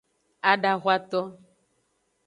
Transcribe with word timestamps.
Adahwato. 0.51 1.21